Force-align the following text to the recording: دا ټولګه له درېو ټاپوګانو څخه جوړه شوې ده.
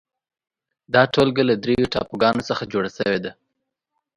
دا 0.93 1.01
ټولګه 1.13 1.43
له 1.49 1.55
درېو 1.63 1.91
ټاپوګانو 1.93 2.47
څخه 2.49 2.63
جوړه 2.73 2.89
شوې 2.97 3.19
ده. 3.23 3.31